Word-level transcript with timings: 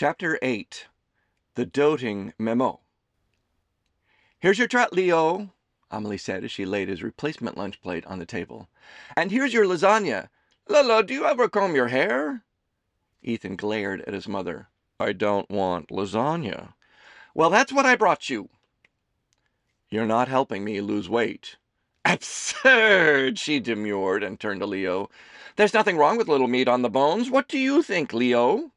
Chapter 0.00 0.38
8 0.42 0.86
The 1.56 1.66
Doting 1.66 2.32
Maman 2.38 2.76
Here's 4.38 4.56
your 4.56 4.68
trot, 4.68 4.92
Leo, 4.92 5.52
Amelie 5.90 6.18
said 6.18 6.44
as 6.44 6.52
she 6.52 6.64
laid 6.64 6.88
his 6.88 7.02
replacement 7.02 7.58
lunch 7.58 7.82
plate 7.82 8.06
on 8.06 8.20
the 8.20 8.24
table. 8.24 8.68
And 9.16 9.32
here's 9.32 9.52
your 9.52 9.64
lasagna. 9.64 10.28
Lala, 10.68 11.02
do 11.02 11.14
you 11.14 11.24
ever 11.26 11.48
comb 11.48 11.74
your 11.74 11.88
hair? 11.88 12.44
Ethan 13.24 13.56
glared 13.56 14.02
at 14.02 14.14
his 14.14 14.28
mother. 14.28 14.68
I 15.00 15.14
don't 15.14 15.50
want 15.50 15.88
lasagna. 15.88 16.74
Well, 17.34 17.50
that's 17.50 17.72
what 17.72 17.84
I 17.84 17.96
brought 17.96 18.30
you. 18.30 18.50
You're 19.90 20.06
not 20.06 20.28
helping 20.28 20.62
me 20.62 20.80
lose 20.80 21.08
weight. 21.08 21.56
Absurd, 22.04 23.36
she 23.36 23.58
demurred 23.58 24.22
and 24.22 24.38
turned 24.38 24.60
to 24.60 24.66
Leo. 24.66 25.10
There's 25.56 25.74
nothing 25.74 25.96
wrong 25.96 26.16
with 26.16 26.28
little 26.28 26.46
meat 26.46 26.68
on 26.68 26.82
the 26.82 26.88
bones. 26.88 27.32
What 27.32 27.48
do 27.48 27.58
you 27.58 27.82
think, 27.82 28.12
Leo? 28.12 28.70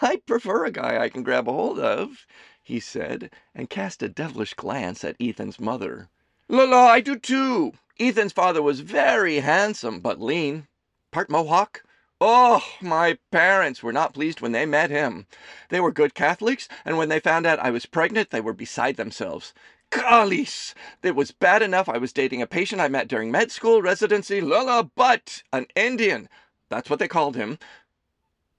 I 0.00 0.16
prefer 0.16 0.64
a 0.64 0.70
guy 0.70 1.02
I 1.02 1.08
can 1.08 1.24
grab 1.24 1.46
hold 1.46 1.80
of, 1.80 2.24
he 2.62 2.78
said, 2.78 3.30
and 3.54 3.68
cast 3.68 4.02
a 4.02 4.08
devilish 4.08 4.54
glance 4.54 5.02
at 5.02 5.16
Ethan's 5.18 5.58
mother. 5.58 6.08
La 6.48 6.64
la, 6.64 6.86
I 6.86 7.00
do 7.00 7.18
too. 7.18 7.72
Ethan's 7.98 8.32
father 8.32 8.62
was 8.62 8.80
very 8.80 9.40
handsome, 9.40 9.98
but 9.98 10.20
lean. 10.20 10.68
Part 11.10 11.28
Mohawk. 11.28 11.82
Oh, 12.20 12.64
my 12.80 13.18
parents 13.32 13.82
were 13.82 13.92
not 13.92 14.14
pleased 14.14 14.40
when 14.40 14.52
they 14.52 14.66
met 14.66 14.90
him. 14.90 15.26
They 15.68 15.80
were 15.80 15.90
good 15.90 16.14
Catholics, 16.14 16.68
and 16.84 16.96
when 16.96 17.08
they 17.08 17.18
found 17.18 17.46
out 17.46 17.58
I 17.58 17.70
was 17.70 17.86
pregnant, 17.86 18.30
they 18.30 18.40
were 18.40 18.52
beside 18.52 18.96
themselves. 18.96 19.52
Calice! 19.90 20.74
It 21.02 21.16
was 21.16 21.32
bad 21.32 21.62
enough 21.62 21.88
I 21.88 21.98
was 21.98 22.12
dating 22.12 22.42
a 22.42 22.46
patient 22.46 22.80
I 22.80 22.88
met 22.88 23.08
during 23.08 23.30
med 23.30 23.50
school 23.50 23.82
residency, 23.82 24.40
la 24.40 24.62
la, 24.62 24.82
but 24.82 25.42
an 25.52 25.66
Indian. 25.74 26.28
That's 26.68 26.90
what 26.90 26.98
they 26.98 27.08
called 27.08 27.34
him. 27.34 27.58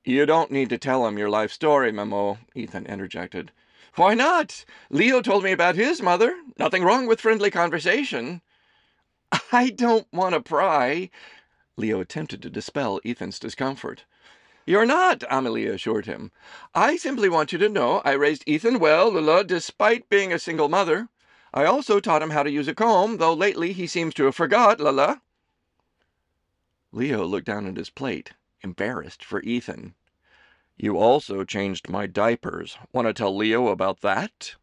You 0.09 0.25
don't 0.25 0.49
need 0.49 0.69
to 0.69 0.79
tell 0.79 1.05
him 1.05 1.19
your 1.19 1.29
life 1.29 1.51
story, 1.51 1.91
Maman, 1.91 2.39
Ethan 2.55 2.87
interjected. 2.87 3.51
Why 3.93 4.15
not? 4.15 4.65
Leo 4.89 5.21
told 5.21 5.43
me 5.43 5.51
about 5.51 5.75
his 5.75 6.01
mother. 6.01 6.35
Nothing 6.57 6.83
wrong 6.83 7.05
with 7.05 7.21
friendly 7.21 7.51
conversation. 7.51 8.41
I 9.51 9.69
don't 9.69 10.11
want 10.11 10.33
to 10.33 10.41
pry. 10.41 11.11
Leo 11.77 11.99
attempted 11.99 12.41
to 12.41 12.49
dispel 12.49 12.99
Ethan's 13.05 13.37
discomfort. 13.37 14.05
You're 14.65 14.87
not, 14.87 15.23
Amelie 15.29 15.67
assured 15.67 16.07
him. 16.07 16.31
I 16.73 16.97
simply 16.97 17.29
want 17.29 17.51
you 17.51 17.59
to 17.59 17.69
know 17.69 18.01
I 18.03 18.13
raised 18.13 18.43
Ethan 18.47 18.79
well, 18.79 19.11
Lula, 19.11 19.43
despite 19.43 20.09
being 20.09 20.33
a 20.33 20.39
single 20.39 20.69
mother. 20.69 21.09
I 21.53 21.65
also 21.65 21.99
taught 21.99 22.23
him 22.23 22.31
how 22.31 22.41
to 22.41 22.49
use 22.49 22.67
a 22.67 22.73
comb, 22.73 23.17
though 23.17 23.35
lately 23.35 23.73
he 23.73 23.85
seems 23.85 24.15
to 24.15 24.25
have 24.25 24.35
forgot, 24.35 24.79
Lala. 24.79 25.21
Leo 26.91 27.23
looked 27.25 27.45
down 27.45 27.67
at 27.67 27.77
his 27.77 27.91
plate, 27.91 28.33
embarrassed 28.63 29.23
for 29.23 29.43
Ethan. 29.43 29.93
You 30.81 30.97
also 30.97 31.43
changed 31.43 31.89
my 31.89 32.07
diapers. 32.07 32.77
Want 32.93 33.05
to 33.05 33.13
tell 33.13 33.35
Leo 33.35 33.67
about 33.67 33.99
that? 33.99 34.55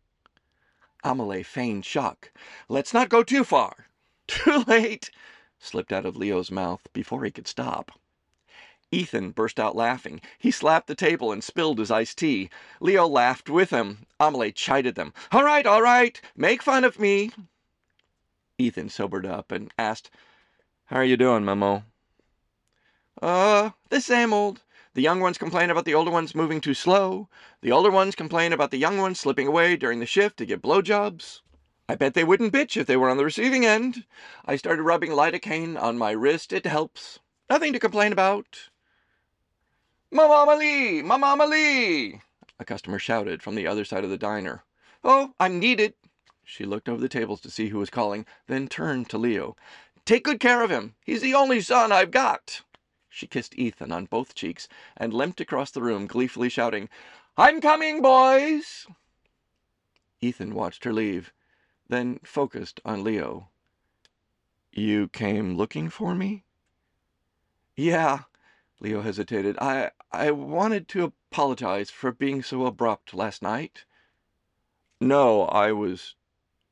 Amelie 1.04 1.42
feigned 1.42 1.84
shock. 1.84 2.32
Let's 2.70 2.94
not 2.94 3.10
go 3.10 3.22
too 3.22 3.44
far. 3.44 3.88
Too 4.26 4.64
late, 4.66 5.10
slipped 5.58 5.92
out 5.92 6.06
of 6.06 6.16
Leo's 6.16 6.50
mouth 6.50 6.88
before 6.94 7.22
he 7.24 7.30
could 7.30 7.46
stop. 7.46 7.92
Ethan 8.90 9.32
burst 9.32 9.60
out 9.60 9.76
laughing. 9.76 10.22
He 10.38 10.50
slapped 10.50 10.86
the 10.86 10.94
table 10.94 11.32
and 11.32 11.44
spilled 11.44 11.78
his 11.78 11.90
iced 11.90 12.16
tea. 12.16 12.48
Leo 12.80 13.06
laughed 13.06 13.50
with 13.50 13.68
him. 13.68 14.06
Amelie 14.18 14.52
chided 14.52 14.94
them. 14.94 15.12
All 15.30 15.44
right, 15.44 15.66
all 15.66 15.82
right, 15.82 16.18
make 16.34 16.62
fun 16.62 16.82
of 16.82 16.98
me. 16.98 17.30
Ethan 18.56 18.88
sobered 18.88 19.26
up 19.26 19.52
and 19.52 19.70
asked, 19.78 20.10
How 20.86 20.96
are 20.96 21.04
you 21.04 21.18
doing, 21.18 21.44
Maman? 21.44 21.84
Uh, 23.20 23.70
the 23.90 24.00
same 24.00 24.32
old. 24.32 24.62
The 24.96 25.02
young 25.02 25.20
ones 25.20 25.36
complain 25.36 25.68
about 25.68 25.84
the 25.84 25.92
older 25.92 26.10
ones 26.10 26.34
moving 26.34 26.58
too 26.58 26.72
slow. 26.72 27.28
The 27.60 27.70
older 27.70 27.90
ones 27.90 28.14
complain 28.14 28.54
about 28.54 28.70
the 28.70 28.78
young 28.78 28.96
ones 28.96 29.20
slipping 29.20 29.46
away 29.46 29.76
during 29.76 30.00
the 30.00 30.06
shift 30.06 30.38
to 30.38 30.46
get 30.46 30.62
blowjobs. 30.62 31.42
I 31.86 31.96
bet 31.96 32.14
they 32.14 32.24
wouldn't 32.24 32.54
bitch 32.54 32.78
if 32.78 32.86
they 32.86 32.96
were 32.96 33.10
on 33.10 33.18
the 33.18 33.24
receiving 33.26 33.66
end. 33.66 34.06
I 34.46 34.56
started 34.56 34.84
rubbing 34.84 35.10
lidocaine 35.10 35.78
on 35.78 35.98
my 35.98 36.12
wrist. 36.12 36.50
It 36.50 36.64
helps. 36.64 37.18
Nothing 37.50 37.74
to 37.74 37.78
complain 37.78 38.10
about. 38.10 38.70
Mama 40.10 40.50
Amelie! 40.50 41.02
Mama 41.02 41.26
Amelie! 41.34 42.22
A 42.58 42.64
customer 42.64 42.98
shouted 42.98 43.42
from 43.42 43.54
the 43.54 43.66
other 43.66 43.84
side 43.84 44.02
of 44.02 44.08
the 44.08 44.16
diner. 44.16 44.64
Oh, 45.04 45.34
I'm 45.38 45.58
needed. 45.58 45.92
She 46.42 46.64
looked 46.64 46.88
over 46.88 47.02
the 47.02 47.10
tables 47.10 47.42
to 47.42 47.50
see 47.50 47.68
who 47.68 47.78
was 47.80 47.90
calling, 47.90 48.24
then 48.46 48.66
turned 48.66 49.10
to 49.10 49.18
Leo. 49.18 49.56
Take 50.06 50.24
good 50.24 50.40
care 50.40 50.62
of 50.62 50.70
him. 50.70 50.94
He's 51.04 51.20
the 51.20 51.34
only 51.34 51.60
son 51.60 51.92
I've 51.92 52.12
got. 52.12 52.62
She 53.16 53.26
kissed 53.26 53.58
Ethan 53.58 53.92
on 53.92 54.04
both 54.04 54.34
cheeks 54.34 54.68
and 54.94 55.10
limped 55.14 55.40
across 55.40 55.70
the 55.70 55.80
room, 55.80 56.06
gleefully 56.06 56.50
shouting, 56.50 56.90
I'm 57.34 57.62
coming, 57.62 58.02
boys! 58.02 58.86
Ethan 60.20 60.52
watched 60.54 60.84
her 60.84 60.92
leave, 60.92 61.32
then 61.88 62.18
focused 62.24 62.78
on 62.84 63.02
Leo. 63.02 63.48
You 64.70 65.08
came 65.08 65.56
looking 65.56 65.88
for 65.88 66.14
me? 66.14 66.44
Yeah, 67.74 68.24
Leo 68.80 69.00
hesitated. 69.00 69.56
I 69.62 69.92
I 70.12 70.30
wanted 70.30 70.86
to 70.88 71.04
apologize 71.04 71.88
for 71.88 72.12
being 72.12 72.42
so 72.42 72.66
abrupt 72.66 73.14
last 73.14 73.40
night. 73.40 73.86
No, 75.00 75.44
I 75.44 75.72
was 75.72 76.16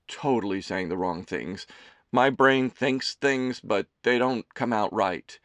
totally 0.09 0.61
saying 0.61 0.91
the 0.91 0.99
wrong 0.99 1.25
things. 1.25 1.67
My 2.13 2.29
brain 2.29 2.69
thinks 2.69 3.15
things, 3.15 3.61
but 3.61 3.87
they 4.03 4.19
don't 4.19 4.53
come 4.53 4.75
out 4.75 4.93
right. 4.93 5.39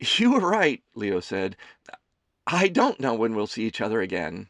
You 0.00 0.32
were 0.32 0.48
right, 0.48 0.82
Leo 0.94 1.20
said. 1.20 1.56
I 2.46 2.68
don't 2.68 3.00
know 3.00 3.14
when 3.14 3.34
we'll 3.34 3.46
see 3.46 3.64
each 3.64 3.80
other 3.80 4.00
again. 4.00 4.48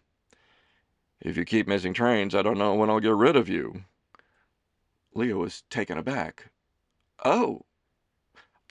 If 1.20 1.36
you 1.36 1.44
keep 1.44 1.66
missing 1.66 1.94
trains, 1.94 2.34
I 2.34 2.42
don't 2.42 2.58
know 2.58 2.74
when 2.74 2.90
I'll 2.90 3.00
get 3.00 3.14
rid 3.14 3.34
of 3.34 3.48
you. 3.48 3.84
Leo 5.14 5.38
was 5.38 5.62
taken 5.70 5.98
aback. 5.98 6.50
Oh, 7.24 7.64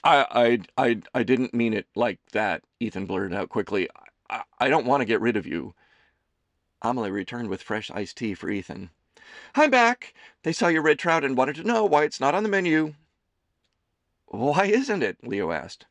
I, 0.04 0.60
I, 0.78 0.86
I, 0.86 1.00
I 1.14 1.22
didn't 1.24 1.52
mean 1.52 1.74
it 1.74 1.86
like 1.94 2.20
that, 2.32 2.62
Ethan 2.80 3.06
blurted 3.06 3.36
out 3.36 3.48
quickly. 3.48 3.88
I, 4.30 4.42
I 4.58 4.68
don't 4.68 4.86
want 4.86 5.00
to 5.00 5.06
get 5.06 5.20
rid 5.20 5.36
of 5.36 5.46
you. 5.46 5.74
Amelie 6.80 7.10
returned 7.10 7.48
with 7.48 7.60
fresh 7.60 7.90
iced 7.90 8.16
tea 8.16 8.34
for 8.34 8.48
Ethan. 8.48 8.90
I'm 9.54 9.70
back. 9.70 10.14
They 10.44 10.52
saw 10.52 10.68
your 10.68 10.82
red 10.82 10.98
trout 10.98 11.24
and 11.24 11.36
wanted 11.36 11.56
to 11.56 11.64
know 11.64 11.84
why 11.84 12.04
it's 12.04 12.20
not 12.20 12.34
on 12.34 12.44
the 12.44 12.48
menu. 12.48 12.94
Why 14.26 14.66
isn't 14.66 15.02
it? 15.02 15.18
Leo 15.22 15.50
asked. 15.50 15.86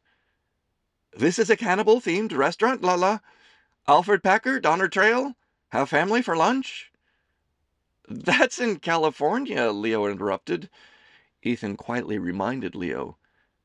This 1.17 1.39
is 1.39 1.49
a 1.49 1.57
cannibal-themed 1.57 2.31
restaurant, 2.37 2.83
Lala. 2.83 3.23
Alfred 3.87 4.21
Packer, 4.21 4.59
Donner 4.59 4.87
Trail. 4.87 5.33
Have 5.69 5.89
family 5.89 6.21
for 6.21 6.37
lunch? 6.37 6.91
That's 8.07 8.59
in 8.59 8.77
California, 8.77 9.71
Leo 9.71 10.05
interrupted. 10.05 10.69
Ethan 11.41 11.75
quietly 11.75 12.19
reminded 12.19 12.75
Leo 12.75 13.17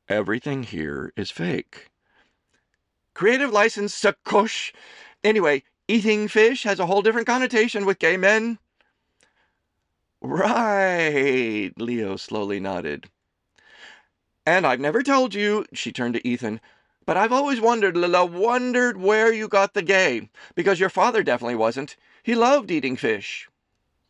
Everything 0.09 0.63
here 0.63 1.13
is 1.15 1.29
fake. 1.29 1.91
Creative 3.13 3.51
license, 3.51 3.93
Sakosh. 3.93 4.73
Anyway, 5.23 5.63
eating 5.87 6.27
fish 6.27 6.63
has 6.63 6.79
a 6.79 6.87
whole 6.87 7.03
different 7.03 7.27
connotation 7.27 7.85
with 7.85 7.99
gay 7.99 8.17
men. 8.17 8.57
Right, 10.21 11.71
Leo 11.77 12.15
slowly 12.15 12.59
nodded. 12.59 13.11
And 14.43 14.65
I've 14.65 14.79
never 14.79 15.03
told 15.03 15.35
you, 15.35 15.65
she 15.71 15.91
turned 15.91 16.15
to 16.15 16.27
Ethan, 16.27 16.59
but 17.05 17.17
I've 17.17 17.31
always 17.31 17.59
wondered, 17.59 17.97
Lila, 17.97 18.25
wondered 18.25 18.97
where 18.97 19.33
you 19.33 19.47
got 19.47 19.73
the 19.73 19.81
gay, 19.81 20.29
because 20.55 20.79
your 20.79 20.89
father 20.89 21.23
definitely 21.23 21.55
wasn't. 21.55 21.95
He 22.23 22.35
loved 22.35 22.71
eating 22.71 22.95
fish. 22.95 23.49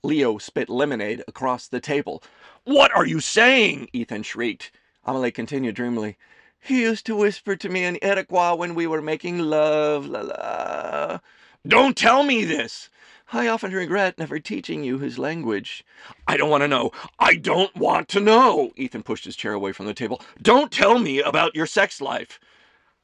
Leo 0.04 0.38
spit 0.38 0.70
lemonade 0.70 1.24
across 1.28 1.68
the 1.68 1.80
table. 1.80 2.22
What 2.66 2.94
are 2.96 3.06
you 3.06 3.20
saying? 3.20 3.90
Ethan 3.94 4.24
shrieked. 4.24 4.72
Amelie 5.06 5.32
continued 5.32 5.76
dreamily. 5.76 6.18
He 6.60 6.82
used 6.82 7.06
to 7.08 7.16
whisper 7.16 7.56
to 7.56 7.70
me 7.70 7.84
in 7.84 7.98
Iroquois 8.02 8.56
when 8.56 8.76
we 8.76 8.88
were 8.88 9.02
making 9.02 9.40
love, 9.40 10.06
la 10.06 10.22
la. 10.22 11.20
Don't 11.68 11.98
tell 11.98 12.24
me 12.24 12.46
this! 12.46 12.90
I 13.32 13.48
often 13.48 13.72
regret 13.72 14.20
never 14.20 14.40
teaching 14.40 14.84
you 14.84 15.00
his 15.00 15.18
language. 15.18 15.84
I 16.28 16.38
don't 16.38 16.50
want 16.50 16.62
to 16.62 16.68
know. 16.68 16.92
I 17.20 17.36
don't 17.36 17.76
want 17.76 18.08
to 18.10 18.20
know. 18.20 18.72
Ethan 18.76 19.04
pushed 19.04 19.26
his 19.26 19.36
chair 19.36 19.54
away 19.54 19.72
from 19.72 19.86
the 19.86 19.94
table. 19.94 20.22
Don't 20.42 20.72
tell 20.72 21.00
me 21.00 21.20
about 21.20 21.56
your 21.56 21.66
sex 21.66 22.00
life. 22.00 22.40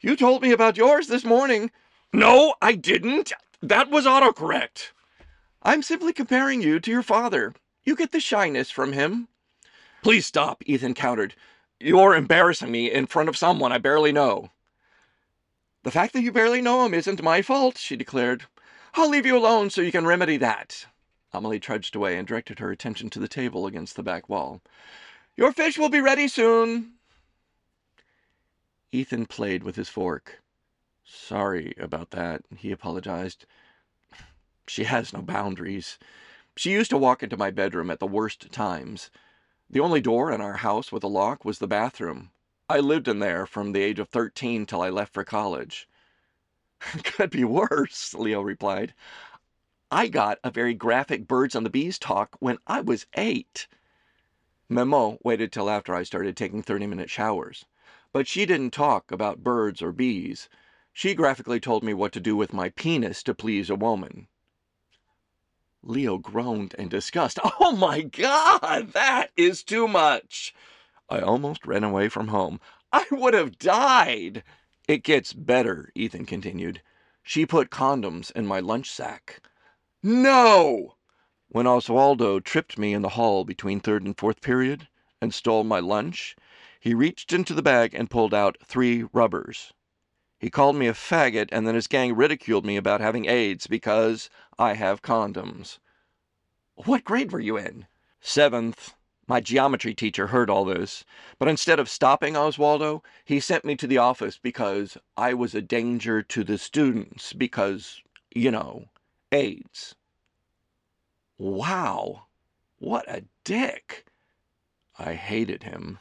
You 0.01 0.15
told 0.15 0.41
me 0.41 0.51
about 0.51 0.77
yours 0.77 1.07
this 1.07 1.25
morning. 1.25 1.71
No, 2.13 2.55
I 2.61 2.75
didn't. 2.75 3.33
That 3.61 3.89
was 3.89 4.05
autocorrect. 4.05 4.91
I'm 5.61 5.83
simply 5.83 6.13
comparing 6.13 6.61
you 6.61 6.79
to 6.79 6.91
your 6.91 7.03
father. 7.03 7.53
You 7.83 7.97
get 7.97 8.13
the 8.13 8.21
shyness 8.21 8.71
from 8.71 8.93
him. 8.93 9.27
Please 10.01 10.25
stop, 10.25 10.63
Ethan 10.65 10.93
countered. 10.93 11.35
You're 11.81 12.15
embarrassing 12.15 12.71
me 12.71 12.89
in 12.89 13.07
front 13.07 13.27
of 13.27 13.35
someone 13.35 13.73
I 13.73 13.77
barely 13.77 14.13
know. 14.13 14.51
The 15.83 15.91
fact 15.91 16.13
that 16.13 16.21
you 16.21 16.31
barely 16.31 16.61
know 16.61 16.85
him 16.85 16.93
isn't 16.93 17.21
my 17.21 17.41
fault, 17.41 17.77
she 17.77 17.97
declared. 17.97 18.43
I'll 18.93 19.09
leave 19.09 19.25
you 19.25 19.37
alone 19.37 19.69
so 19.69 19.81
you 19.81 19.91
can 19.91 20.07
remedy 20.07 20.37
that. 20.37 20.85
Amelie 21.33 21.59
trudged 21.59 21.95
away 21.95 22.17
and 22.17 22.25
directed 22.25 22.59
her 22.59 22.71
attention 22.71 23.09
to 23.09 23.19
the 23.19 23.27
table 23.27 23.67
against 23.67 23.97
the 23.97 24.03
back 24.03 24.29
wall. 24.29 24.61
Your 25.35 25.51
fish 25.51 25.77
will 25.77 25.89
be 25.89 26.01
ready 26.01 26.29
soon. 26.29 26.93
Ethan 28.91 29.27
played 29.27 29.63
with 29.63 29.75
his 29.75 29.89
fork. 29.89 30.41
Sorry 31.03 31.75
about 31.77 32.11
that, 32.11 32.43
he 32.57 32.71
apologized. 32.71 33.45
She 34.67 34.85
has 34.85 35.13
no 35.13 35.21
boundaries. 35.21 35.99
She 36.55 36.71
used 36.71 36.89
to 36.89 36.97
walk 36.97 37.21
into 37.21 37.37
my 37.37 37.51
bedroom 37.51 37.89
at 37.91 37.99
the 37.99 38.07
worst 38.07 38.51
times. 38.51 39.11
The 39.69 39.79
only 39.79 40.01
door 40.01 40.31
in 40.31 40.41
our 40.41 40.57
house 40.57 40.91
with 40.91 41.03
a 41.03 41.07
lock 41.07 41.45
was 41.45 41.59
the 41.59 41.67
bathroom. 41.67 42.31
I 42.67 42.79
lived 42.79 43.07
in 43.07 43.19
there 43.19 43.45
from 43.45 43.71
the 43.71 43.81
age 43.81 43.99
of 43.99 44.09
13 44.09 44.65
till 44.65 44.81
I 44.81 44.89
left 44.89 45.13
for 45.13 45.23
college. 45.23 45.87
Could 47.03 47.29
be 47.29 47.43
worse, 47.43 48.13
Leo 48.13 48.41
replied. 48.41 48.93
I 49.91 50.07
got 50.07 50.39
a 50.43 50.51
very 50.51 50.73
graphic 50.73 51.27
birds 51.27 51.55
on 51.55 51.63
the 51.63 51.69
bees 51.69 51.99
talk 51.99 52.37
when 52.39 52.57
I 52.67 52.81
was 52.81 53.07
eight. 53.15 53.67
Maman 54.67 55.17
waited 55.23 55.51
till 55.51 55.69
after 55.69 55.95
I 55.95 56.03
started 56.03 56.37
taking 56.37 56.61
30 56.61 56.87
minute 56.87 57.09
showers. 57.09 57.65
But 58.11 58.27
she 58.27 58.47
didn't 58.47 58.71
talk 58.71 59.11
about 59.11 59.43
birds 59.43 59.81
or 59.81 59.91
bees. 59.91 60.49
She 60.91 61.13
graphically 61.13 61.59
told 61.59 61.83
me 61.83 61.93
what 61.93 62.11
to 62.13 62.19
do 62.19 62.35
with 62.35 62.53
my 62.53 62.69
penis 62.69 63.21
to 63.23 63.35
please 63.35 63.69
a 63.69 63.75
woman. 63.75 64.27
Leo 65.83 66.17
groaned 66.17 66.73
in 66.73 66.89
disgust. 66.89 67.37
Oh 67.59 67.71
my 67.71 68.01
God, 68.01 68.93
that 68.93 69.29
is 69.37 69.63
too 69.63 69.87
much. 69.87 70.55
I 71.07 71.19
almost 71.19 71.67
ran 71.67 71.83
away 71.83 72.09
from 72.09 72.29
home. 72.29 72.59
I 72.91 73.05
would 73.11 73.35
have 73.35 73.59
died. 73.59 74.43
It 74.87 75.03
gets 75.03 75.31
better, 75.31 75.91
Ethan 75.93 76.25
continued. 76.25 76.81
She 77.21 77.45
put 77.45 77.69
condoms 77.69 78.31
in 78.31 78.47
my 78.47 78.59
lunch 78.59 78.89
sack. 78.89 79.41
No! 80.01 80.95
When 81.49 81.67
Oswaldo 81.67 82.39
tripped 82.39 82.79
me 82.79 82.93
in 82.93 83.03
the 83.03 83.09
hall 83.09 83.45
between 83.45 83.79
third 83.79 84.03
and 84.03 84.17
fourth 84.17 84.41
period 84.41 84.87
and 85.21 85.31
stole 85.31 85.63
my 85.63 85.79
lunch, 85.79 86.35
he 86.79 86.93
reached 86.93 87.33
into 87.33 87.53
the 87.53 87.61
bag 87.61 87.93
and 87.93 88.09
pulled 88.09 88.33
out 88.33 88.57
three 88.63 89.03
rubbers. 89.11 89.73
He 90.39 90.49
called 90.49 90.77
me 90.77 90.87
a 90.87 90.93
faggot, 90.93 91.49
and 91.51 91.67
then 91.67 91.75
his 91.75 91.87
gang 91.87 92.15
ridiculed 92.15 92.65
me 92.65 92.77
about 92.77 93.01
having 93.01 93.25
AIDS 93.25 93.67
because 93.67 94.29
I 94.57 94.73
have 94.75 95.01
condoms. 95.01 95.79
What 96.75 97.03
grade 97.03 97.33
were 97.33 97.41
you 97.41 97.57
in? 97.57 97.87
Seventh. 98.21 98.95
My 99.27 99.41
geometry 99.41 99.93
teacher 99.93 100.27
heard 100.27 100.49
all 100.49 100.65
this, 100.65 101.03
but 101.37 101.49
instead 101.49 101.77
of 101.77 101.89
stopping 101.89 102.33
Oswaldo, 102.33 103.03
he 103.25 103.39
sent 103.39 103.63
me 103.63 103.75
to 103.75 103.85
the 103.85 103.99
office 103.99 104.39
because 104.41 104.97
I 105.15 105.35
was 105.35 105.53
a 105.53 105.61
danger 105.61 106.23
to 106.23 106.43
the 106.43 106.57
students, 106.57 107.33
because, 107.33 108.01
you 108.33 108.49
know, 108.49 108.85
AIDS. 109.31 109.93
Wow, 111.37 112.23
what 112.79 113.05
a 113.07 113.25
dick. 113.43 114.05
I 114.97 115.13
hated 115.13 115.61
him. 115.61 115.99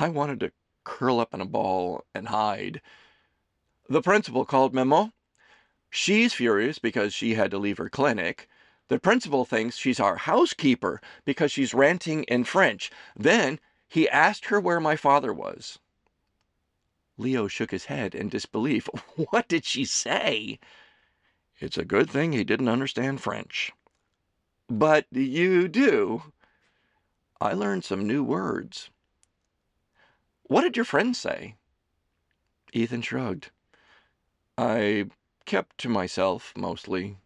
I 0.00 0.08
wanted 0.08 0.40
to 0.40 0.52
curl 0.82 1.20
up 1.20 1.32
in 1.34 1.40
a 1.40 1.46
ball 1.46 2.04
and 2.14 2.28
hide. 2.28 2.82
The 3.88 4.02
principal 4.02 4.44
called 4.44 4.74
Maman. 4.74 5.12
She's 5.88 6.34
furious 6.34 6.80
because 6.80 7.14
she 7.14 7.34
had 7.34 7.52
to 7.52 7.58
leave 7.58 7.78
her 7.78 7.88
clinic. 7.88 8.48
The 8.88 8.98
principal 8.98 9.44
thinks 9.44 9.76
she's 9.76 10.00
our 10.00 10.16
housekeeper 10.16 11.00
because 11.24 11.52
she's 11.52 11.72
ranting 11.74 12.24
in 12.24 12.42
French. 12.44 12.90
Then 13.14 13.60
he 13.86 14.08
asked 14.08 14.46
her 14.46 14.58
where 14.58 14.80
my 14.80 14.96
father 14.96 15.32
was. 15.32 15.78
Leo 17.16 17.46
shook 17.46 17.70
his 17.70 17.84
head 17.84 18.14
in 18.14 18.28
disbelief. 18.28 18.88
What 19.30 19.46
did 19.46 19.64
she 19.64 19.84
say? 19.84 20.58
It's 21.60 21.78
a 21.78 21.84
good 21.84 22.10
thing 22.10 22.32
he 22.32 22.42
didn't 22.42 22.68
understand 22.68 23.20
French. 23.20 23.72
But 24.68 25.06
you 25.12 25.68
do. 25.68 26.32
I 27.40 27.52
learned 27.52 27.84
some 27.84 28.06
new 28.06 28.24
words. 28.24 28.90
What 30.44 30.62
did 30.62 30.76
your 30.76 30.84
friend 30.84 31.16
say? 31.16 31.56
Ethan 32.72 33.02
shrugged. 33.02 33.50
I 34.58 35.06
kept 35.46 35.78
to 35.78 35.88
myself 35.88 36.52
mostly. 36.56 37.16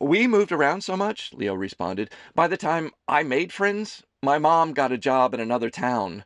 We 0.00 0.26
moved 0.26 0.52
around 0.52 0.82
so 0.82 0.96
much, 0.96 1.32
Leo 1.32 1.54
responded. 1.54 2.10
By 2.34 2.48
the 2.48 2.56
time 2.56 2.90
I 3.08 3.22
made 3.22 3.52
friends, 3.52 4.02
my 4.22 4.38
mom 4.38 4.72
got 4.72 4.92
a 4.92 4.98
job 4.98 5.32
in 5.32 5.40
another 5.40 5.70
town. 5.70 6.24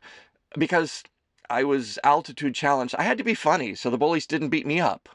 Because 0.57 1.03
I 1.49 1.63
was 1.63 1.99
altitude 2.03 2.55
challenged, 2.55 2.95
I 2.95 3.03
had 3.03 3.17
to 3.17 3.23
be 3.23 3.33
funny 3.33 3.75
so 3.75 3.89
the 3.89 3.97
bullies 3.97 4.27
didn't 4.27 4.49
beat 4.49 4.65
me 4.65 4.79
up. 4.79 5.09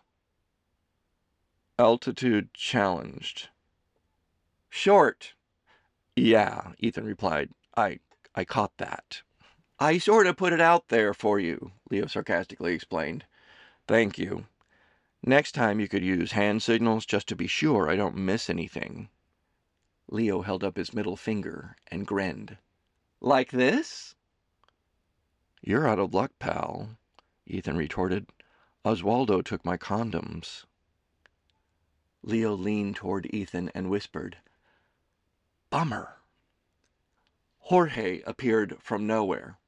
Altitude 1.78 2.54
challenged. 2.54 3.48
Short. 4.70 5.34
Yeah, 6.14 6.72
Ethan 6.78 7.04
replied. 7.04 7.50
I 7.76 8.00
I 8.34 8.44
caught 8.44 8.76
that. 8.78 9.22
I 9.78 9.98
sort 9.98 10.26
of 10.26 10.38
put 10.38 10.54
it 10.54 10.60
out 10.60 10.88
there 10.88 11.12
for 11.12 11.38
you, 11.38 11.72
Leo 11.90 12.06
sarcastically 12.06 12.72
explained. 12.72 13.26
Thank 13.86 14.18
you. 14.18 14.46
Next 15.22 15.52
time 15.52 15.80
you 15.80 15.88
could 15.88 16.02
use 16.02 16.32
hand 16.32 16.62
signals 16.62 17.04
just 17.04 17.26
to 17.28 17.36
be 17.36 17.46
sure 17.46 17.88
I 17.88 17.96
don't 17.96 18.16
miss 18.16 18.48
anything. 18.48 19.10
Leo 20.08 20.40
held 20.40 20.64
up 20.64 20.78
his 20.78 20.94
middle 20.94 21.16
finger 21.16 21.76
and 21.88 22.06
grinned. 22.06 22.56
Like 23.20 23.50
this? 23.50 24.14
You're 25.60 25.86
out 25.86 25.98
of 25.98 26.14
luck, 26.14 26.32
pal, 26.38 26.96
Ethan 27.46 27.76
retorted. 27.76 28.28
Oswaldo 28.84 29.42
took 29.44 29.64
my 29.64 29.76
condoms. 29.76 30.64
Leo 32.22 32.54
leaned 32.54 32.96
toward 32.96 33.26
Ethan 33.34 33.70
and 33.74 33.90
whispered, 33.90 34.38
Bummer. 35.68 36.16
Jorge 37.58 38.22
appeared 38.22 38.78
from 38.80 39.06
nowhere. 39.06 39.58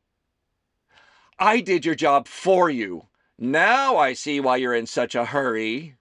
I 1.39 1.61
did 1.61 1.85
your 1.85 1.95
job 1.95 2.27
for 2.27 2.69
you. 2.69 3.07
Now 3.39 3.97
I 3.97 4.13
see 4.13 4.41
why 4.41 4.57
you're 4.57 4.75
in 4.75 4.87
such 4.87 5.15
a 5.15 5.27
hurry. 5.27 5.95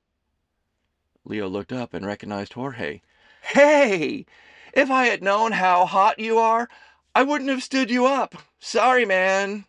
Leo 1.23 1.47
looked 1.47 1.71
up 1.71 1.93
and 1.93 2.05
recognized 2.05 2.53
Jorge. 2.53 3.01
Hey! 3.41 4.25
If 4.73 4.89
I 4.89 5.05
had 5.05 5.21
known 5.21 5.51
how 5.51 5.85
hot 5.85 6.19
you 6.19 6.37
are, 6.39 6.67
I 7.13 7.23
wouldn't 7.23 7.49
have 7.49 7.63
stood 7.63 7.89
you 7.89 8.05
up. 8.05 8.35
Sorry, 8.59 9.05
man. 9.05 9.65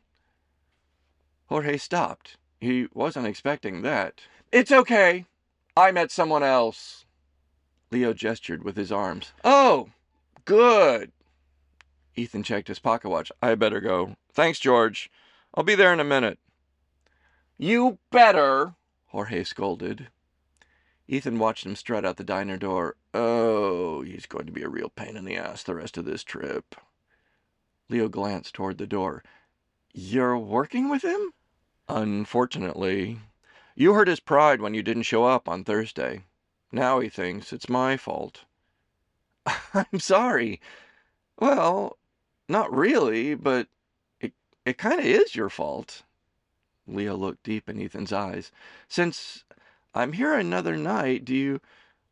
Jorge 1.46 1.76
stopped. 1.76 2.36
He 2.60 2.88
wasn't 2.94 3.26
expecting 3.26 3.82
that. 3.82 4.22
It's 4.52 4.72
okay. 4.72 5.26
I 5.76 5.92
met 5.92 6.10
someone 6.10 6.42
else. 6.42 7.04
Leo 7.90 8.12
gestured 8.12 8.64
with 8.64 8.76
his 8.76 8.92
arms. 8.92 9.32
Oh, 9.44 9.90
good. 10.44 11.12
Ethan 12.16 12.42
checked 12.42 12.68
his 12.68 12.78
pocket 12.78 13.08
watch. 13.10 13.30
I 13.42 13.54
better 13.54 13.80
go. 13.80 14.16
Thanks, 14.32 14.58
George. 14.58 15.10
I'll 15.54 15.64
be 15.64 15.74
there 15.74 15.92
in 15.92 16.00
a 16.00 16.04
minute. 16.04 16.38
You 17.56 17.98
better, 18.10 18.74
Jorge 19.06 19.44
scolded. 19.44 20.08
Ethan 21.08 21.38
watched 21.38 21.64
him 21.64 21.74
strut 21.74 22.04
out 22.04 22.18
the 22.18 22.24
diner 22.24 22.58
door. 22.58 22.96
Oh, 23.14 24.02
he's 24.02 24.26
going 24.26 24.46
to 24.46 24.52
be 24.52 24.62
a 24.62 24.68
real 24.68 24.90
pain 24.90 25.16
in 25.16 25.24
the 25.24 25.36
ass 25.36 25.62
the 25.62 25.74
rest 25.74 25.96
of 25.96 26.04
this 26.04 26.22
trip. 26.22 26.74
Leo 27.88 28.08
glanced 28.08 28.54
toward 28.54 28.76
the 28.78 28.86
door. 28.86 29.24
You're 29.92 30.38
working 30.38 30.90
with 30.90 31.02
him? 31.02 31.32
Unfortunately. 31.88 33.18
You 33.74 33.94
hurt 33.94 34.08
his 34.08 34.20
pride 34.20 34.60
when 34.60 34.74
you 34.74 34.82
didn't 34.82 35.04
show 35.04 35.24
up 35.24 35.48
on 35.48 35.64
Thursday. 35.64 36.24
Now 36.70 37.00
he 37.00 37.08
thinks 37.08 37.52
it's 37.52 37.68
my 37.68 37.96
fault. 37.96 38.44
I'm 39.74 39.98
sorry. 39.98 40.60
Well, 41.38 41.96
not 42.48 42.72
really, 42.72 43.34
but 43.34 43.68
it, 44.68 44.78
kind 44.78 45.00
of 45.00 45.06
is 45.06 45.34
your 45.34 45.48
fault. 45.48 46.02
Leo 46.86 47.16
looked 47.16 47.42
deep 47.42 47.68
in 47.68 47.80
Ethan's 47.80 48.12
eyes. 48.12 48.50
Since 48.88 49.44
I'm 49.94 50.12
here 50.12 50.34
another 50.34 50.76
night, 50.76 51.24
do 51.24 51.34
you 51.34 51.60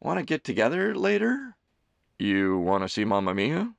want 0.00 0.18
to 0.18 0.24
get 0.24 0.44
together 0.44 0.94
later? 0.94 1.56
You 2.18 2.58
want 2.58 2.82
to 2.82 2.88
see 2.88 3.04
Mamma 3.04 3.34
Mia? 3.34 3.72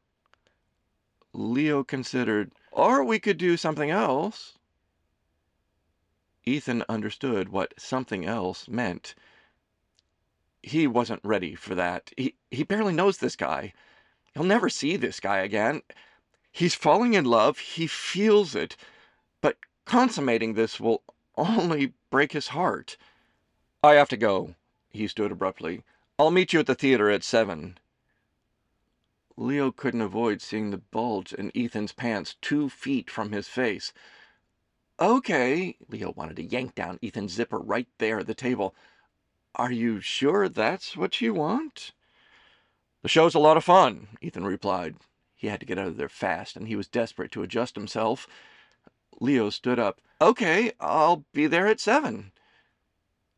Leo 1.34 1.84
considered, 1.84 2.52
or 2.72 3.04
we 3.04 3.20
could 3.20 3.38
do 3.38 3.58
something 3.58 3.92
else. 3.92 4.58
Ethan 6.46 6.84
understood 6.88 7.50
what 7.50 7.74
something 7.78 8.26
else 8.26 8.68
meant. 8.68 9.14
He 10.64 10.88
wasn't 10.88 11.22
ready 11.24 11.56
for 11.56 11.76
that. 11.76 12.12
He, 12.18 12.36
he 12.50 12.64
barely 12.64 12.94
knows 12.94 13.18
this 13.18 13.36
guy. 13.36 13.74
He'll 14.34 14.44
never 14.44 14.70
see 14.70 14.96
this 14.96 15.20
guy 15.20 15.40
again. 15.40 15.82
He's 16.58 16.74
falling 16.74 17.14
in 17.14 17.24
love. 17.24 17.60
He 17.60 17.86
feels 17.86 18.56
it. 18.56 18.76
But 19.42 19.58
Consummating 19.86 20.56
this 20.56 20.80
will 20.80 21.02
only 21.38 21.94
break 22.10 22.34
his 22.34 22.50
heart. 22.50 22.98
I 23.82 23.94
have 23.94 24.10
to 24.10 24.18
go. 24.18 24.56
He 24.90 25.08
stood 25.08 25.32
abruptly. 25.32 25.84
I'll 26.20 26.32
meet 26.32 26.52
you 26.52 26.60
at 26.60 26.66
the 26.66 26.76
theater 26.76 27.10
at 27.10 27.24
seven. 27.24 27.78
Leo 29.38 29.72
couldn't 29.72 30.02
avoid 30.02 30.42
seeing 30.42 30.72
the 30.72 30.80
bulge 30.80 31.32
in 31.32 31.52
Ethan's 31.56 31.94
pants 31.94 32.36
two 32.42 32.70
feet 32.70 33.10
from 33.10 33.32
his 33.32 33.48
face. 33.48 33.94
Okay, 35.00 35.78
Leo 35.88 36.12
wanted 36.12 36.38
to 36.38 36.44
yank 36.44 36.74
down 36.74 37.00
Ethan's 37.02 37.34
zipper 37.34 37.60
right 37.60 37.88
there 38.00 38.20
at 38.20 38.28
the 38.28 38.34
table. 38.34 38.76
Are 39.56 39.72
you 39.72 40.02
sure 40.02 40.50
that's 40.50 40.98
what 40.98 41.22
you 41.22 41.36
want? 41.36 41.94
The 43.04 43.10
show's 43.10 43.36
a 43.36 43.40
lot 43.40 43.58
of 43.58 43.64
fun, 43.64 44.08
Ethan 44.22 44.44
replied. 44.44 44.96
He 45.38 45.48
had 45.48 45.60
to 45.60 45.66
get 45.68 45.78
out 45.78 45.88
of 45.88 45.98
there 45.98 46.10
fast, 46.10 46.56
and 46.56 46.68
he 46.68 46.76
was 46.76 46.88
desperate 46.88 47.32
to 47.34 47.44
adjust 47.44 47.76
himself. 47.76 48.28
Leo 49.22 49.52
stood 49.52 49.78
up. 49.78 50.02
Okay, 50.20 50.72
I'll 50.80 51.26
be 51.32 51.46
there 51.46 51.68
at 51.68 51.80
seven. 51.80 52.32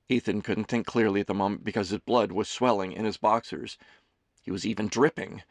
Ethan 0.07 0.41
couldn't 0.41 0.65
think 0.65 0.87
clearly 0.87 1.19
at 1.19 1.27
the 1.27 1.33
moment 1.33 1.63
because 1.63 1.89
his 1.89 1.99
blood 1.99 2.31
was 2.31 2.47
swelling 2.47 2.93
in 2.93 3.03
his 3.03 3.17
boxers. 3.17 3.77
He 4.41 4.49
was 4.49 4.65
even 4.65 4.87
dripping. 4.87 5.43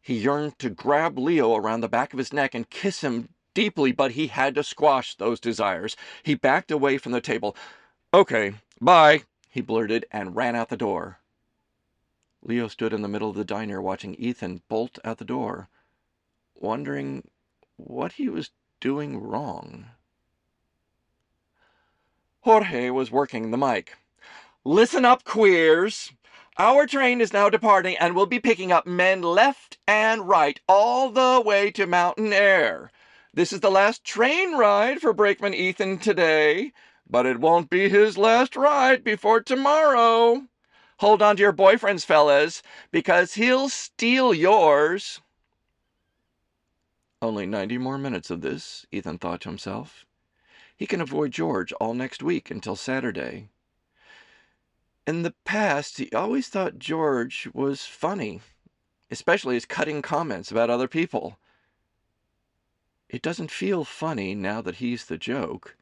He 0.00 0.18
yearned 0.18 0.58
to 0.58 0.70
grab 0.70 1.18
Leo 1.18 1.56
around 1.56 1.80
the 1.80 1.88
back 1.88 2.12
of 2.12 2.18
his 2.18 2.32
neck 2.32 2.54
and 2.54 2.68
kiss 2.68 3.00
him 3.00 3.30
deeply, 3.54 3.90
but 3.90 4.12
he 4.12 4.28
had 4.28 4.54
to 4.54 4.62
squash 4.62 5.14
those 5.14 5.40
desires. 5.40 5.96
He 6.22 6.34
backed 6.34 6.70
away 6.70 6.98
from 6.98 7.12
the 7.12 7.20
table. 7.20 7.56
Okay, 8.12 8.54
bye, 8.80 9.22
he 9.48 9.62
blurted 9.62 10.04
and 10.12 10.36
ran 10.36 10.54
out 10.54 10.68
the 10.68 10.76
door. 10.76 11.18
Leo 12.42 12.68
stood 12.68 12.92
in 12.92 13.02
the 13.02 13.08
middle 13.08 13.30
of 13.30 13.36
the 13.36 13.44
diner 13.44 13.82
watching 13.82 14.14
Ethan 14.14 14.62
bolt 14.68 14.98
out 15.04 15.18
the 15.18 15.24
door, 15.24 15.68
wondering 16.60 17.28
what 17.76 18.12
he 18.12 18.28
was 18.28 18.50
doing 18.80 19.20
wrong. 19.20 19.86
Jorge 22.40 22.90
was 22.90 23.10
working 23.10 23.50
the 23.50 23.58
mic. 23.58 23.96
Listen 24.64 25.04
up, 25.04 25.24
queers. 25.24 26.12
Our 26.58 26.86
train 26.86 27.20
is 27.20 27.32
now 27.32 27.48
departing 27.48 27.96
and 27.98 28.14
will 28.14 28.26
be 28.26 28.40
picking 28.40 28.72
up 28.72 28.86
men 28.86 29.22
left 29.22 29.78
and 29.86 30.28
right 30.28 30.60
all 30.68 31.10
the 31.10 31.42
way 31.44 31.70
to 31.72 31.86
Mountain 31.86 32.32
Air. 32.32 32.90
This 33.32 33.52
is 33.52 33.60
the 33.60 33.70
last 33.70 34.02
train 34.02 34.56
ride 34.56 35.00
for 35.00 35.12
Brakeman 35.12 35.54
Ethan 35.54 35.98
today, 35.98 36.72
but 37.08 37.26
it 37.26 37.38
won't 37.38 37.70
be 37.70 37.88
his 37.88 38.18
last 38.18 38.56
ride 38.56 39.04
before 39.04 39.40
tomorrow. 39.40 40.42
Hold 40.98 41.22
on 41.22 41.36
to 41.36 41.42
your 41.42 41.52
boyfriends, 41.52 42.04
fellas, 42.04 42.62
because 42.90 43.34
he'll 43.34 43.68
steal 43.68 44.34
yours. 44.34 45.20
Only 47.20 47.46
90 47.46 47.78
more 47.78 47.98
minutes 47.98 48.30
of 48.30 48.42
this, 48.42 48.86
Ethan 48.92 49.18
thought 49.18 49.40
to 49.40 49.48
himself. 49.48 50.06
He 50.76 50.86
can 50.86 51.00
avoid 51.00 51.32
George 51.32 51.72
all 51.72 51.92
next 51.92 52.22
week 52.22 52.50
until 52.50 52.76
Saturday. 52.76 53.48
In 55.04 55.22
the 55.22 55.34
past, 55.44 55.98
he 55.98 56.12
always 56.12 56.48
thought 56.48 56.78
George 56.78 57.48
was 57.52 57.84
funny, 57.84 58.40
especially 59.10 59.56
his 59.56 59.64
cutting 59.64 60.00
comments 60.00 60.52
about 60.52 60.70
other 60.70 60.86
people. 60.86 61.38
It 63.08 63.22
doesn't 63.22 63.50
feel 63.50 63.84
funny 63.84 64.34
now 64.36 64.60
that 64.60 64.76
he's 64.76 65.06
the 65.06 65.18
joke. 65.18 65.76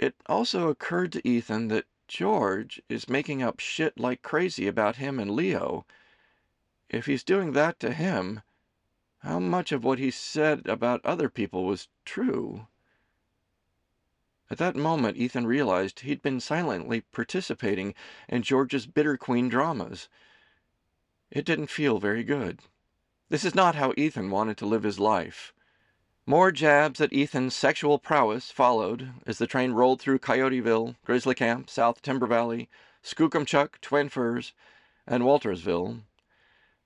It 0.00 0.16
also 0.26 0.68
occurred 0.68 1.12
to 1.12 1.28
Ethan 1.28 1.68
that 1.68 1.86
George 2.08 2.82
is 2.88 3.08
making 3.08 3.40
up 3.42 3.60
shit 3.60 4.00
like 4.00 4.22
crazy 4.22 4.66
about 4.66 4.96
him 4.96 5.20
and 5.20 5.30
Leo. 5.30 5.86
If 6.88 7.06
he's 7.06 7.22
doing 7.22 7.52
that 7.52 7.78
to 7.80 7.92
him, 7.92 8.42
how 9.22 9.38
much 9.38 9.72
of 9.72 9.84
what 9.84 9.98
he 9.98 10.10
said 10.10 10.66
about 10.66 11.04
other 11.04 11.28
people 11.28 11.64
was 11.64 11.88
true? 12.04 12.66
At 14.50 14.58
that 14.58 14.76
moment, 14.76 15.16
Ethan 15.16 15.46
realized 15.46 16.00
he'd 16.00 16.20
been 16.20 16.40
silently 16.40 17.00
participating 17.00 17.94
in 18.28 18.42
George's 18.42 18.86
Bitter 18.86 19.16
Queen 19.16 19.48
dramas. 19.48 20.08
It 21.30 21.46
didn't 21.46 21.68
feel 21.68 21.98
very 21.98 22.22
good. 22.24 22.60
This 23.28 23.44
is 23.44 23.54
not 23.54 23.76
how 23.76 23.94
Ethan 23.96 24.30
wanted 24.30 24.58
to 24.58 24.66
live 24.66 24.82
his 24.82 25.00
life. 25.00 25.54
More 26.26 26.52
jabs 26.52 27.00
at 27.00 27.12
Ethan's 27.12 27.54
sexual 27.54 27.98
prowess 27.98 28.50
followed 28.50 29.12
as 29.26 29.38
the 29.38 29.46
train 29.46 29.72
rolled 29.72 30.00
through 30.00 30.18
Coyoteville, 30.18 30.96
Grizzly 31.04 31.34
Camp, 31.34 31.70
South 31.70 32.02
Timber 32.02 32.26
Valley, 32.26 32.68
Skookumchuck, 33.02 33.80
Twin 33.80 34.08
Firs, 34.08 34.52
and 35.06 35.22
Waltersville. 35.22 36.02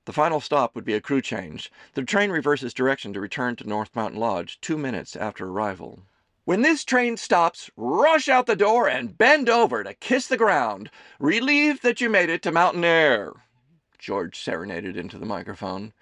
The 0.06 0.12
final 0.12 0.40
stop 0.40 0.76
would 0.76 0.84
be 0.84 0.94
a 0.94 1.00
crew 1.00 1.20
change. 1.20 1.70
The 1.94 2.02
train 2.04 2.30
reverses 2.30 2.72
direction 2.72 3.12
to 3.12 3.20
return 3.20 3.56
to 3.56 3.68
North 3.68 3.94
Mountain 3.96 4.20
Lodge 4.20 4.60
two 4.60 4.78
minutes 4.78 5.16
after 5.16 5.48
arrival. 5.48 6.00
When 6.44 6.62
this 6.62 6.84
train 6.84 7.16
stops, 7.16 7.72
rush 7.76 8.28
out 8.28 8.46
the 8.46 8.54
door 8.54 8.88
and 8.88 9.18
bend 9.18 9.48
over 9.48 9.82
to 9.82 9.94
kiss 9.94 10.28
the 10.28 10.36
ground, 10.36 10.90
relieved 11.18 11.82
that 11.82 12.00
you 12.00 12.08
made 12.08 12.30
it 12.30 12.40
to 12.42 12.52
mountain 12.52 12.84
air. 12.84 13.32
George 13.98 14.38
serenaded 14.38 14.96
into 14.96 15.18
the 15.18 15.26
microphone. 15.26 15.92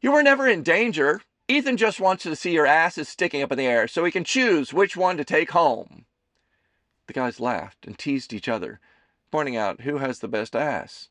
You 0.00 0.12
were 0.12 0.22
never 0.22 0.46
in 0.46 0.62
danger. 0.62 1.20
Ethan 1.48 1.76
just 1.76 1.98
wants 1.98 2.22
to 2.22 2.36
see 2.36 2.52
your 2.52 2.66
asses 2.66 3.08
sticking 3.08 3.42
up 3.42 3.50
in 3.50 3.58
the 3.58 3.66
air 3.66 3.88
so 3.88 4.04
he 4.04 4.12
can 4.12 4.22
choose 4.22 4.72
which 4.72 4.96
one 4.96 5.16
to 5.16 5.24
take 5.24 5.50
home. 5.50 6.04
The 7.08 7.12
guys 7.12 7.40
laughed 7.40 7.86
and 7.86 7.98
teased 7.98 8.32
each 8.32 8.48
other, 8.48 8.78
pointing 9.32 9.56
out 9.56 9.80
who 9.80 9.98
has 9.98 10.20
the 10.20 10.28
best 10.28 10.54
ass. 10.54 11.08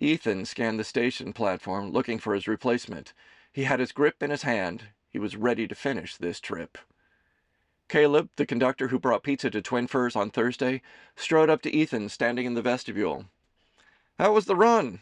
Ethan 0.00 0.46
scanned 0.46 0.80
the 0.80 0.84
station 0.84 1.34
platform 1.34 1.92
looking 1.92 2.18
for 2.18 2.34
his 2.34 2.48
replacement. 2.48 3.12
He 3.52 3.64
had 3.64 3.80
his 3.80 3.92
grip 3.92 4.22
in 4.22 4.30
his 4.30 4.42
hand. 4.42 4.84
He 5.10 5.18
was 5.18 5.36
ready 5.36 5.68
to 5.68 5.74
finish 5.74 6.16
this 6.16 6.40
trip. 6.40 6.78
Caleb, 7.88 8.30
the 8.36 8.46
conductor 8.46 8.88
who 8.88 8.98
brought 8.98 9.22
pizza 9.22 9.50
to 9.50 9.60
Twin 9.60 9.86
Firs 9.86 10.16
on 10.16 10.30
Thursday, 10.30 10.80
strode 11.16 11.50
up 11.50 11.60
to 11.62 11.74
Ethan 11.74 12.08
standing 12.08 12.46
in 12.46 12.54
the 12.54 12.62
vestibule. 12.62 13.26
How 14.18 14.32
was 14.32 14.46
the 14.46 14.56
run? 14.56 15.00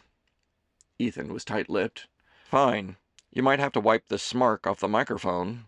Ethan 0.99 1.33
was 1.33 1.45
tight 1.45 1.69
lipped. 1.69 2.09
Fine. 2.45 2.97
You 3.31 3.43
might 3.43 3.61
have 3.61 3.73
to 3.73 3.81
wipe 3.81 4.09
the 4.09 4.19
smirk 4.19 4.67
off 4.67 4.81
the 4.81 4.89
microphone. 4.89 5.67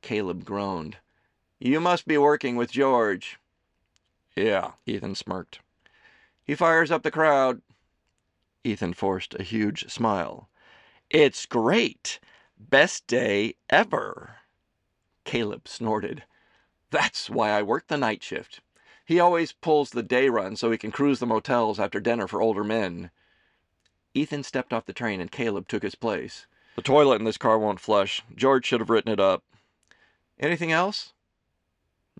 Caleb 0.00 0.44
groaned. 0.44 0.96
You 1.58 1.80
must 1.80 2.06
be 2.06 2.16
working 2.16 2.56
with 2.56 2.70
George. 2.70 3.38
Yeah, 4.34 4.72
Ethan 4.86 5.16
smirked. 5.16 5.58
He 6.44 6.54
fires 6.54 6.90
up 6.90 7.02
the 7.02 7.10
crowd. 7.10 7.60
Ethan 8.64 8.94
forced 8.94 9.34
a 9.34 9.42
huge 9.42 9.90
smile. 9.90 10.48
It's 11.10 11.46
great. 11.46 12.20
Best 12.58 13.06
day 13.06 13.54
ever. 13.68 14.36
Caleb 15.24 15.66
snorted. 15.66 16.24
That's 16.90 17.28
why 17.28 17.50
I 17.50 17.62
work 17.62 17.88
the 17.88 17.96
night 17.96 18.22
shift. 18.22 18.60
He 19.04 19.18
always 19.18 19.52
pulls 19.52 19.90
the 19.90 20.02
day 20.02 20.28
run 20.28 20.56
so 20.56 20.70
he 20.70 20.78
can 20.78 20.92
cruise 20.92 21.18
the 21.18 21.26
motels 21.26 21.80
after 21.80 22.00
dinner 22.00 22.28
for 22.28 22.40
older 22.40 22.62
men. 22.62 23.10
Ethan 24.14 24.42
stepped 24.42 24.72
off 24.72 24.86
the 24.86 24.92
train 24.92 25.20
and 25.20 25.30
Caleb 25.30 25.68
took 25.68 25.82
his 25.82 25.94
place. 25.94 26.46
The 26.76 26.82
toilet 26.82 27.16
in 27.16 27.24
this 27.24 27.38
car 27.38 27.58
won't 27.58 27.80
flush. 27.80 28.22
George 28.34 28.66
should 28.66 28.80
have 28.80 28.90
written 28.90 29.12
it 29.12 29.20
up. 29.20 29.42
Anything 30.38 30.72
else? 30.72 31.12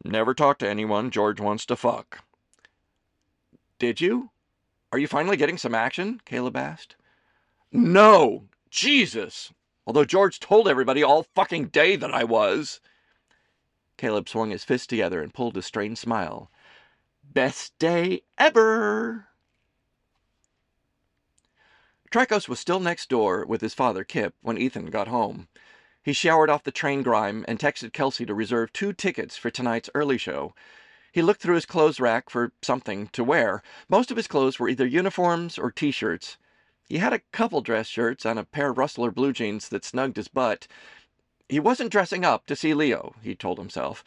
Never 0.05 0.35
talk 0.35 0.59
to 0.59 0.69
anyone 0.69 1.11
George 1.11 1.41
wants 1.41 1.65
to 1.67 1.77
fuck. 1.77 2.25
Did 3.79 4.01
you? 4.01 4.31
Are 4.93 4.99
you 4.99 5.09
finally 5.09 5.39
getting 5.39 5.57
some 5.57 5.75
action? 5.75 6.21
Caleb 6.27 6.55
asked. 6.55 6.97
No! 7.73 8.49
Jesus! 8.71 9.51
Although 9.87 10.05
George 10.05 10.39
told 10.39 10.69
everybody 10.69 11.03
all 11.03 11.27
fucking 11.35 11.69
day 11.69 11.97
that 11.97 12.13
I 12.13 12.25
was. 12.25 12.81
Caleb 13.97 14.29
swung 14.29 14.51
his 14.51 14.65
fists 14.65 14.87
together 14.87 15.23
and 15.23 15.33
pulled 15.33 15.57
a 15.57 15.63
strained 15.63 15.97
smile. 15.97 16.51
Best 17.25 17.77
day 17.79 18.23
ever! 18.37 19.29
Tricos 22.11 22.47
was 22.47 22.61
still 22.61 22.81
next 22.81 23.09
door 23.09 23.47
with 23.47 23.63
his 23.63 23.73
father, 23.73 24.05
Kip, 24.05 24.35
when 24.43 24.59
Ethan 24.59 24.91
got 24.91 25.09
home. 25.09 25.49
He 26.03 26.13
showered 26.13 26.51
off 26.51 26.65
the 26.65 26.71
train 26.71 27.03
grime 27.03 27.47
and 27.49 27.59
texted 27.59 27.95
Kelsey 27.95 28.27
to 28.27 28.35
reserve 28.35 28.75
two 28.75 28.93
tickets 28.93 29.39
for 29.39 29.49
tonight's 29.49 29.89
early 29.95 30.19
show. 30.19 30.55
He 31.12 31.23
looked 31.23 31.42
through 31.42 31.54
his 31.54 31.66
clothes 31.66 32.00
rack 32.00 32.31
for 32.31 32.52
something 32.62 33.07
to 33.09 33.23
wear. 33.23 33.62
Most 33.88 34.11
of 34.11 34.16
his 34.16 34.26
clothes 34.26 34.59
were 34.59 34.69
either 34.69 34.87
uniforms 34.87 35.59
or 35.59 35.71
t 35.71 35.90
shirts. 35.90 36.38
He 36.88 36.99
had 36.99 37.12
a 37.12 37.21
couple 37.31 37.61
dress 37.61 37.87
shirts 37.87 38.26
and 38.26 38.38
a 38.38 38.45
pair 38.45 38.71
of 38.71 38.78
rustler 38.78 39.11
blue 39.11 39.33
jeans 39.33 39.69
that 39.69 39.85
snugged 39.85 40.16
his 40.16 40.28
butt, 40.28 40.66
he 41.52 41.61
wasn't 41.61 41.92
dressing 41.92 42.25
up 42.25 42.47
to 42.47 42.57
see 42.57 42.73
Leo, 42.73 43.14
he 43.21 43.35
told 43.35 43.59
himself. 43.59 44.02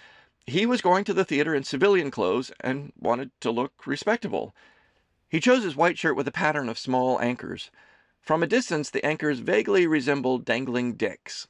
He 0.47 0.65
was 0.65 0.81
going 0.81 1.03
to 1.03 1.13
the 1.13 1.24
theater 1.24 1.53
in 1.53 1.63
civilian 1.63 2.09
clothes 2.09 2.51
and 2.59 2.91
wanted 2.97 3.29
to 3.41 3.51
look 3.51 3.85
respectable. 3.85 4.55
He 5.29 5.39
chose 5.39 5.63
his 5.63 5.75
white 5.75 6.00
shirt 6.00 6.15
with 6.15 6.27
a 6.27 6.31
pattern 6.31 6.69
of 6.69 6.79
small 6.79 7.21
anchors. 7.21 7.69
From 8.19 8.41
a 8.41 8.47
distance, 8.47 8.89
the 8.89 9.05
anchors 9.05 9.41
vaguely 9.41 9.85
resembled 9.85 10.43
dangling 10.43 10.93
dicks. 10.93 11.47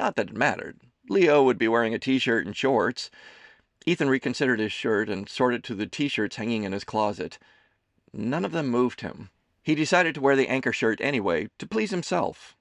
Not 0.00 0.16
that 0.16 0.30
it 0.30 0.36
mattered. 0.36 0.80
Leo 1.08 1.44
would 1.44 1.58
be 1.58 1.68
wearing 1.68 1.94
a 1.94 2.00
t 2.00 2.18
shirt 2.18 2.44
and 2.44 2.56
shorts. 2.56 3.08
Ethan 3.86 4.08
reconsidered 4.08 4.60
his 4.60 4.72
shirt 4.72 5.08
and 5.08 5.28
sorted 5.28 5.64
through 5.64 5.76
the 5.76 5.86
t 5.86 6.08
shirts 6.08 6.36
hanging 6.36 6.64
in 6.64 6.72
his 6.72 6.84
closet. 6.84 7.38
None 8.12 8.44
of 8.44 8.52
them 8.52 8.68
moved 8.68 9.00
him. 9.00 9.30
He 9.62 9.74
decided 9.74 10.14
to 10.14 10.20
wear 10.20 10.36
the 10.36 10.48
anchor 10.48 10.72
shirt 10.72 11.00
anyway, 11.00 11.48
to 11.58 11.66
please 11.66 11.90
himself. 11.90 12.56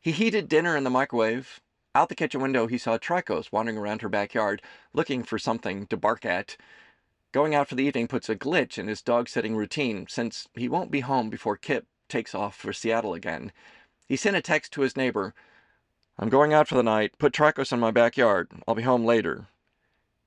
He 0.00 0.12
heated 0.12 0.48
dinner 0.48 0.76
in 0.76 0.84
the 0.84 0.90
microwave, 0.90 1.60
out 1.96 2.10
the 2.10 2.14
kitchen 2.14 2.42
window, 2.42 2.66
he 2.66 2.76
saw 2.76 2.98
Tricos 2.98 3.50
wandering 3.50 3.78
around 3.78 4.02
her 4.02 4.10
backyard, 4.10 4.60
looking 4.92 5.22
for 5.22 5.38
something 5.38 5.86
to 5.86 5.96
bark 5.96 6.26
at. 6.26 6.58
Going 7.32 7.54
out 7.54 7.68
for 7.68 7.74
the 7.74 7.84
evening 7.84 8.06
puts 8.06 8.28
a 8.28 8.36
glitch 8.36 8.76
in 8.76 8.86
his 8.86 9.00
dog 9.00 9.30
sitting 9.30 9.56
routine, 9.56 10.06
since 10.06 10.46
he 10.54 10.68
won't 10.68 10.90
be 10.90 11.00
home 11.00 11.30
before 11.30 11.56
Kip 11.56 11.86
takes 12.06 12.34
off 12.34 12.54
for 12.54 12.74
Seattle 12.74 13.14
again. 13.14 13.50
He 14.06 14.16
sent 14.16 14.36
a 14.36 14.42
text 14.42 14.74
to 14.74 14.82
his 14.82 14.94
neighbor 14.94 15.34
I'm 16.18 16.28
going 16.28 16.52
out 16.52 16.68
for 16.68 16.74
the 16.74 16.82
night. 16.82 17.18
Put 17.18 17.32
Tricos 17.32 17.72
in 17.72 17.80
my 17.80 17.90
backyard. 17.90 18.50
I'll 18.68 18.74
be 18.74 18.82
home 18.82 19.06
later. 19.06 19.48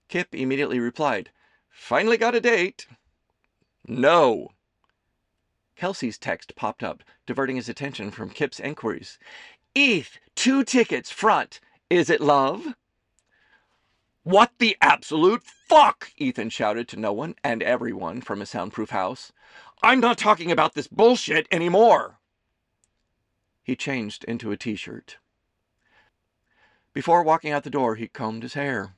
Kip 0.09 0.33
immediately 0.33 0.79
replied, 0.79 1.29
Finally 1.69 2.17
got 2.17 2.35
a 2.35 2.41
date. 2.41 2.87
No. 3.87 4.49
Kelsey's 5.75 6.17
text 6.17 6.55
popped 6.55 6.83
up, 6.83 7.03
diverting 7.25 7.55
his 7.55 7.69
attention 7.69 8.11
from 8.11 8.31
Kip's 8.31 8.59
inquiries. 8.59 9.17
Eth, 9.75 10.17
two 10.35 10.63
tickets 10.63 11.11
front. 11.11 11.61
Is 11.89 12.09
it 12.09 12.19
love? 12.19 12.73
What 14.23 14.51
the 14.59 14.75
absolute 14.81 15.43
fuck? 15.43 16.11
Ethan 16.17 16.49
shouted 16.49 16.87
to 16.89 16.99
no 16.99 17.13
one 17.13 17.35
and 17.43 17.63
everyone 17.63 18.21
from 18.21 18.41
his 18.41 18.49
soundproof 18.49 18.89
house. 18.89 19.31
I'm 19.81 19.99
not 19.99 20.17
talking 20.17 20.51
about 20.51 20.73
this 20.73 20.87
bullshit 20.87 21.47
anymore. 21.51 22.19
He 23.63 23.75
changed 23.75 24.23
into 24.25 24.51
a 24.51 24.57
t 24.57 24.75
shirt. 24.75 25.17
Before 26.93 27.23
walking 27.23 27.51
out 27.51 27.63
the 27.63 27.69
door, 27.69 27.95
he 27.95 28.07
combed 28.07 28.43
his 28.43 28.55
hair. 28.55 28.95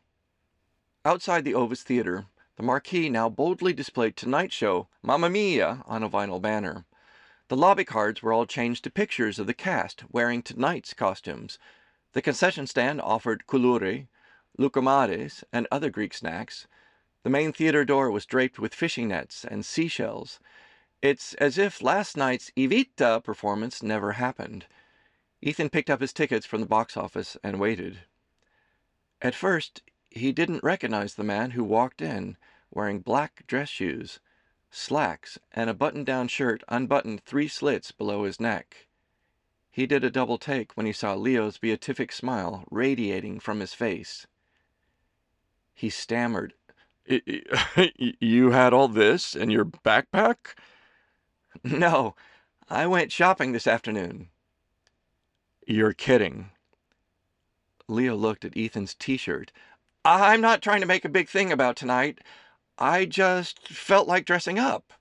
Outside 1.03 1.45
the 1.45 1.55
Ovis 1.55 1.81
Theater, 1.81 2.27
the 2.57 2.63
marquee 2.63 3.09
now 3.09 3.27
boldly 3.27 3.73
displayed 3.73 4.15
Tonight 4.15 4.53
Show 4.53 4.87
Mamma 5.01 5.31
Mia 5.31 5.81
on 5.87 6.03
a 6.03 6.09
vinyl 6.09 6.39
banner. 6.39 6.85
The 7.47 7.57
lobby 7.57 7.83
cards 7.83 8.21
were 8.21 8.31
all 8.31 8.45
changed 8.45 8.83
to 8.83 8.91
pictures 8.91 9.39
of 9.39 9.47
the 9.47 9.55
cast 9.55 10.03
wearing 10.11 10.43
tonight's 10.43 10.93
costumes. 10.93 11.57
The 12.13 12.21
concession 12.21 12.67
stand 12.67 13.01
offered 13.01 13.47
koulouri, 13.47 14.09
loukoumades, 14.59 15.43
and 15.51 15.67
other 15.71 15.89
Greek 15.89 16.13
snacks. 16.13 16.67
The 17.23 17.31
main 17.31 17.51
theater 17.51 17.83
door 17.83 18.11
was 18.11 18.27
draped 18.27 18.59
with 18.59 18.75
fishing 18.75 19.07
nets 19.07 19.43
and 19.43 19.65
seashells. 19.65 20.39
It's 21.01 21.33
as 21.33 21.57
if 21.57 21.81
last 21.81 22.15
night's 22.15 22.51
Evita 22.55 23.23
performance 23.23 23.81
never 23.81 24.11
happened. 24.11 24.67
Ethan 25.41 25.71
picked 25.71 25.89
up 25.89 26.01
his 26.01 26.13
tickets 26.13 26.45
from 26.45 26.61
the 26.61 26.67
box 26.67 26.95
office 26.95 27.37
and 27.43 27.59
waited. 27.59 28.01
At 29.19 29.33
first, 29.33 29.81
he 30.11 30.31
didn't 30.33 30.63
recognize 30.63 31.15
the 31.15 31.23
man 31.23 31.51
who 31.51 31.63
walked 31.63 32.01
in 32.01 32.37
wearing 32.69 32.99
black 32.99 33.43
dress 33.47 33.69
shoes, 33.69 34.19
slacks, 34.69 35.39
and 35.53 35.69
a 35.69 35.73
button 35.73 36.03
down 36.03 36.27
shirt 36.27 36.63
unbuttoned 36.67 37.23
three 37.23 37.47
slits 37.47 37.91
below 37.91 38.25
his 38.25 38.39
neck. 38.39 38.87
He 39.71 39.85
did 39.85 40.03
a 40.03 40.11
double 40.11 40.37
take 40.37 40.73
when 40.73 40.85
he 40.85 40.91
saw 40.91 41.13
Leo's 41.13 41.57
beatific 41.57 42.11
smile 42.11 42.65
radiating 42.69 43.39
from 43.39 43.61
his 43.61 43.73
face. 43.73 44.27
He 45.73 45.89
stammered, 45.89 46.53
You 47.87 48.51
had 48.51 48.73
all 48.73 48.89
this 48.89 49.35
in 49.35 49.49
your 49.49 49.65
backpack? 49.65 50.35
No, 51.63 52.15
I 52.69 52.87
went 52.87 53.11
shopping 53.11 53.51
this 53.51 53.67
afternoon. 53.67 54.29
You're 55.67 55.91
kidding. 55.93 56.51
Leo 57.89 58.15
looked 58.15 58.45
at 58.45 58.57
Ethan's 58.57 58.95
t 58.95 59.17
shirt. 59.17 59.51
I'm 60.03 60.41
not 60.41 60.61
trying 60.61 60.81
to 60.81 60.87
make 60.87 61.05
a 61.05 61.09
big 61.09 61.29
thing 61.29 61.51
about 61.51 61.75
tonight. 61.75 62.19
I 62.77 63.05
just 63.05 63.67
felt 63.67 64.07
like 64.07 64.25
dressing 64.25 64.57
up. 64.57 64.93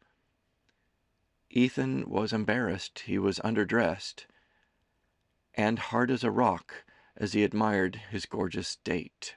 Ethan 1.49 2.09
was 2.09 2.33
embarrassed. 2.33 3.01
He 3.01 3.19
was 3.19 3.41
underdressed 3.41 4.27
and 5.55 5.79
hard 5.79 6.11
as 6.11 6.23
a 6.23 6.31
rock 6.31 6.85
as 7.17 7.33
he 7.33 7.43
admired 7.43 8.01
his 8.11 8.27
gorgeous 8.27 8.77
date. 8.77 9.37